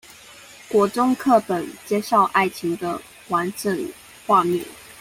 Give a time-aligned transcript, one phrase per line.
[0.67, 3.87] 國中課本介紹愛情的完整
[4.25, 4.65] 畫面